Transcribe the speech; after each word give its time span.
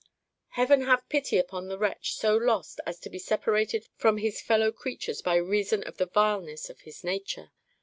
Heaven 0.57 0.81
have 0.87 1.07
pity 1.09 1.37
upon 1.37 1.67
the 1.67 1.77
wretch 1.77 2.15
so 2.15 2.35
lost 2.35 2.79
as 2.87 2.97
to 3.01 3.09
be 3.11 3.19
separated 3.19 3.87
from 3.95 4.17
his 4.17 4.41
fellow 4.41 4.71
creatures 4.71 5.21
by 5.21 5.35
reason 5.35 5.83
of 5.83 5.97
the 5.97 6.07
vileness 6.07 6.71
of 6.71 6.79
his 6.79 7.03
nature! 7.03 7.51